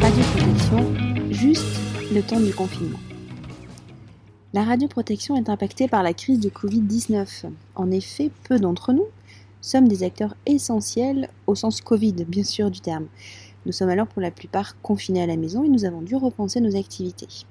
[0.00, 0.94] Radioprotection,
[1.30, 1.66] juste
[2.12, 2.98] le temps du confinement.
[4.52, 7.46] La radioprotection est impactée par la crise du Covid-19.
[7.74, 9.06] En effet, peu d'entre nous
[9.60, 13.06] sommes des acteurs essentiels au sens Covid, bien sûr, du terme.
[13.66, 16.60] Nous sommes alors pour la plupart confinés à la maison et nous avons dû repenser
[16.60, 17.46] nos activités.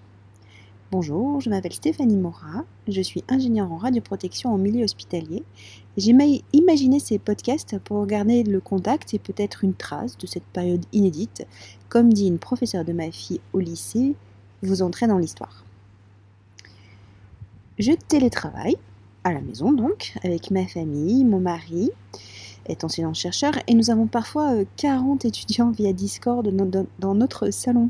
[0.93, 5.41] Bonjour, je m'appelle Stéphanie Mora, je suis ingénieure en radioprotection en milieu hospitalier.
[5.97, 6.15] J'ai
[6.53, 11.47] imaginé ces podcasts pour garder le contact et peut-être une trace de cette période inédite.
[11.89, 14.13] Comme dit une professeure de ma fille au lycée,
[14.61, 15.65] vous entrez dans l'histoire.
[17.79, 18.77] Je télétravaille,
[19.23, 21.89] à la maison donc, avec ma famille, mon mari
[22.67, 26.47] est enseignant-chercheur et nous avons parfois 40 euh, étudiants via Discord
[26.99, 27.89] dans notre salon.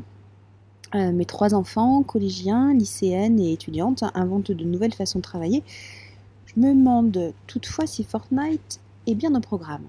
[0.94, 5.64] Euh, mes trois enfants, collégiens, lycéennes et étudiantes, inventent de nouvelles façons de travailler.
[6.46, 9.84] Je me demande toutefois si Fortnite est bien au programme.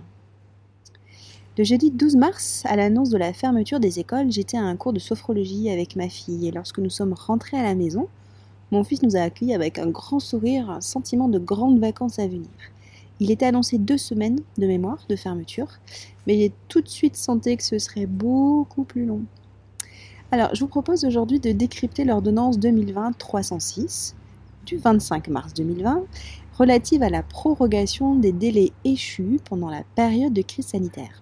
[1.58, 4.94] Le jeudi 12 mars, à l'annonce de la fermeture des écoles, j'étais à un cours
[4.94, 8.08] de sophrologie avec ma fille et lorsque nous sommes rentrés à la maison,
[8.72, 12.28] mon fils nous a accueillis avec un grand sourire, un sentiment de grandes vacances à
[12.28, 12.50] venir.
[13.20, 15.70] Il était annoncé deux semaines de mémoire de fermeture,
[16.26, 19.22] mais j'ai tout de suite senti que ce serait beaucoup plus long.
[20.32, 24.16] Alors, je vous propose aujourd'hui de décrypter l'ordonnance 2020-306
[24.66, 26.04] du 25 mars 2020
[26.58, 31.22] relative à la prorogation des délais échus pendant la période de crise sanitaire.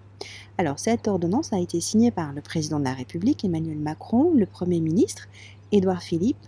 [0.56, 4.46] Alors, cette ordonnance a été signée par le président de la République, Emmanuel Macron, le
[4.46, 5.28] Premier ministre,
[5.70, 6.38] Édouard Philippe,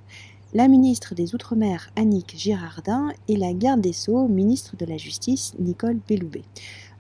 [0.55, 5.53] la ministre des Outre-mer, Annick Girardin, et la garde des Sceaux, ministre de la Justice,
[5.59, 6.45] Nicole Belloubet.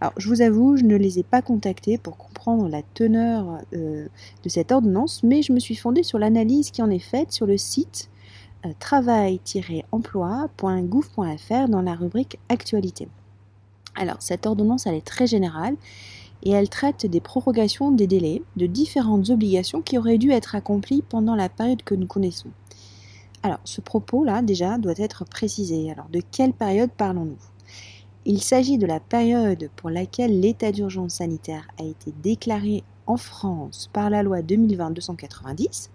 [0.00, 4.06] Alors, je vous avoue, je ne les ai pas contactés pour comprendre la teneur euh,
[4.42, 7.46] de cette ordonnance, mais je me suis fondée sur l'analyse qui en est faite sur
[7.46, 8.10] le site
[8.66, 13.08] euh, travail-emploi.gouv.fr dans la rubrique Actualité.
[13.94, 15.76] Alors, cette ordonnance, elle est très générale
[16.42, 21.02] et elle traite des prorogations des délais de différentes obligations qui auraient dû être accomplies
[21.02, 22.50] pendant la période que nous connaissons.
[23.42, 25.90] Alors, ce propos-là, déjà, doit être précisé.
[25.90, 27.38] Alors, de quelle période parlons-nous?
[28.28, 33.88] Il s'agit de la période pour laquelle l'état d'urgence sanitaire a été déclaré en France
[33.92, 35.90] par la loi 2020-290.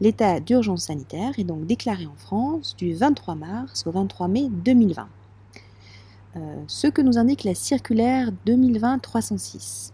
[0.00, 5.08] L'état d'urgence sanitaire est donc déclaré en France du 23 mars au 23 mai 2020.
[6.36, 6.38] Euh,
[6.68, 9.90] ce que nous indique la circulaire 2020-306.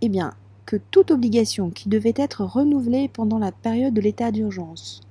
[0.00, 0.34] Eh bien,
[0.66, 5.02] que toute obligation qui devait être renouvelée pendant la période de l'état d'urgence,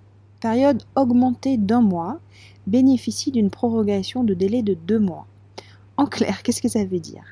[0.41, 2.19] période augmentée d'un mois,
[2.67, 5.25] bénéficie d'une prorogation de délai de deux mois.
[6.03, 7.23] En clair, qu'est-ce que ça veut dire?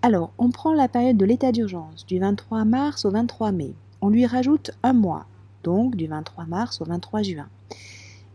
[0.00, 3.74] Alors, on prend la période de l'état d'urgence du 23 mars au 23 mai.
[4.00, 5.26] On lui rajoute un mois,
[5.64, 7.46] donc du 23 mars au 23 juin.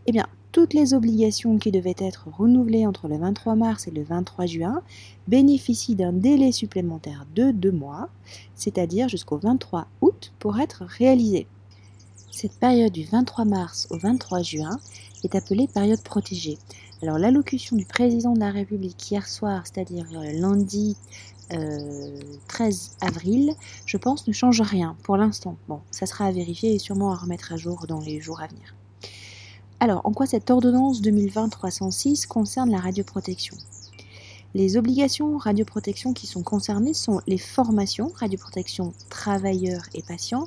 [0.06, 4.04] Eh bien, toutes les obligations qui devaient être renouvelées entre le 23 mars et le
[4.04, 4.82] 23 juin
[5.26, 8.08] bénéficient d'un délai supplémentaire de deux mois,
[8.54, 11.48] c'est-à-dire jusqu'au 23 août pour être réalisées.
[12.30, 14.78] Cette période du 23 mars au 23 juin
[15.24, 16.58] est appelée période protégée.
[17.02, 20.96] Alors l'allocution du président de la République hier soir, c'est-à-dire euh, lundi
[21.48, 21.50] 13
[23.02, 23.54] euh, avril,
[23.86, 25.56] je pense ne change rien pour l'instant.
[25.66, 28.46] Bon, ça sera à vérifier et sûrement à remettre à jour dans les jours à
[28.46, 28.76] venir.
[29.80, 33.56] Alors, en quoi cette ordonnance 2020-306 concerne la radioprotection?
[34.54, 40.46] Les obligations radioprotection qui sont concernées sont les formations radioprotection travailleurs et patients,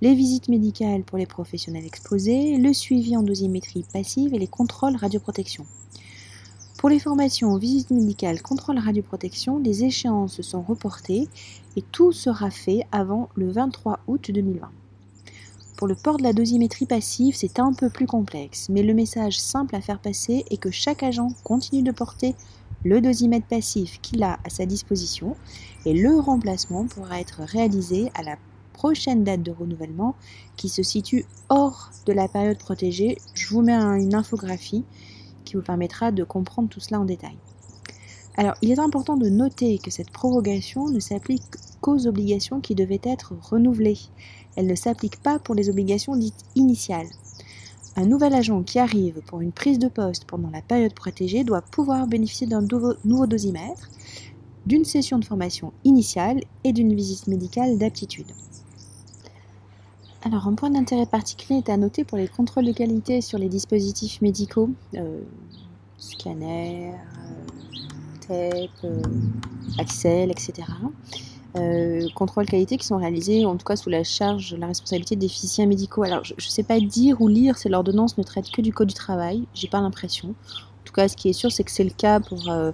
[0.00, 4.96] les visites médicales pour les professionnels exposés, le suivi en dosimétrie passive et les contrôles
[4.96, 5.64] radioprotection.
[6.82, 11.28] Pour les formations aux visites médicales contrôle radioprotection, les échéances sont reportées
[11.76, 14.68] et tout sera fait avant le 23 août 2020.
[15.76, 19.38] Pour le port de la dosimétrie passive, c'est un peu plus complexe, mais le message
[19.38, 22.34] simple à faire passer est que chaque agent continue de porter
[22.82, 25.36] le dosimètre passif qu'il a à sa disposition
[25.86, 28.34] et le remplacement pourra être réalisé à la
[28.72, 30.16] prochaine date de renouvellement
[30.56, 33.18] qui se situe hors de la période protégée.
[33.34, 34.84] Je vous mets une infographie
[35.56, 37.36] vous permettra de comprendre tout cela en détail.
[38.36, 41.42] Alors, il est important de noter que cette prorogation ne s'applique
[41.80, 43.98] qu'aux obligations qui devaient être renouvelées.
[44.56, 47.08] Elle ne s'applique pas pour les obligations dites initiales.
[47.94, 51.60] Un nouvel agent qui arrive pour une prise de poste pendant la période protégée doit
[51.60, 53.90] pouvoir bénéficier d'un nouveau dosimètre,
[54.64, 58.32] d'une session de formation initiale et d'une visite médicale d'aptitude.
[60.24, 63.48] Alors, un point d'intérêt particulier est à noter pour les contrôles de qualité sur les
[63.48, 65.20] dispositifs médicaux, euh,
[65.98, 66.92] scanner,
[68.30, 69.02] euh, euh,
[69.78, 70.68] Axel, etc.
[71.56, 75.28] Euh, contrôles qualité qui sont réalisés en tout cas sous la charge, la responsabilité des
[75.28, 76.04] physiciens médicaux.
[76.04, 78.88] Alors, je ne sais pas dire ou lire si l'ordonnance ne traite que du code
[78.88, 80.34] du travail, j'ai pas l'impression
[80.92, 82.70] tout cas, ce qui est sûr, c'est que c'est le cas pour euh,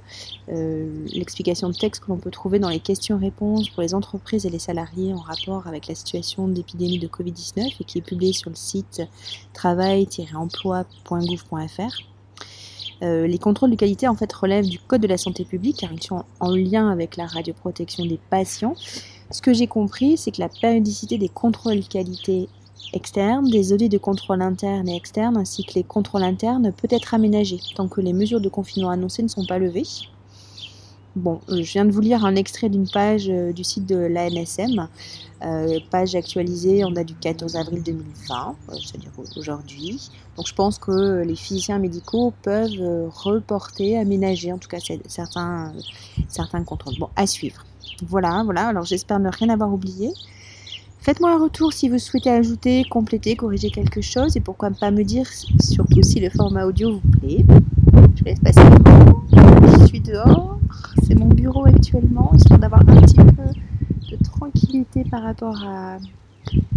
[0.48, 4.50] euh, l'explication de texte que l'on peut trouver dans les questions-réponses pour les entreprises et
[4.50, 8.50] les salariés en rapport avec la situation d'épidémie de Covid-19 et qui est publié sur
[8.50, 9.02] le site
[9.52, 12.02] travail-emploi.gouv.fr.
[13.04, 15.92] Euh, les contrôles de qualité en fait relèvent du code de la santé publique car
[15.92, 18.74] ils sont en lien avec la radioprotection des patients.
[19.30, 22.48] Ce que j'ai compris, c'est que la périodicité des contrôles qualité
[22.92, 27.14] externes, des audits de contrôle interne et externe, ainsi que les contrôles internes peut être
[27.14, 29.86] aménagée tant que les mesures de confinement annoncées ne sont pas levées.
[31.16, 33.96] Bon, euh, je viens de vous lire un extrait d'une page euh, du site de
[33.96, 34.88] l'ANSM,
[35.42, 40.10] euh, page actualisée en date du 14 avril 2020, c'est-à-dire aujourd'hui.
[40.36, 44.78] Donc je pense que les physiciens médicaux peuvent reporter, aménager en tout cas
[45.08, 45.72] certains,
[46.28, 46.94] certains contrôles.
[47.00, 47.64] Bon, à suivre.
[48.06, 50.12] Voilà, voilà, alors j'espère ne rien avoir oublié.
[51.00, 55.02] Faites-moi un retour si vous souhaitez ajouter, compléter, corriger quelque chose et pourquoi pas me
[55.04, 55.26] dire
[55.60, 57.44] surtout si le format audio vous plaît.
[58.16, 58.60] Je laisse passer.
[59.80, 60.58] Je suis dehors,
[61.04, 63.22] c'est mon bureau actuellement, histoire d'avoir un petit peu
[64.10, 65.98] de tranquillité par rapport à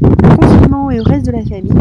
[0.01, 1.71] au confinement et au reste de la famille.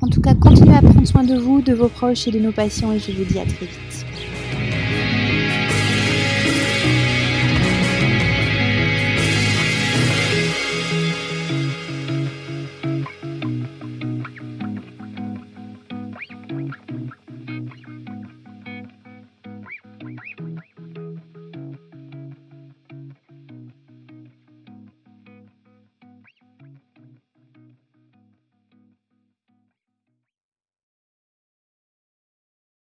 [0.00, 2.52] En tout cas, continuez à prendre soin de vous, de vos proches et de nos
[2.52, 4.05] patients et je vous dis à très vite.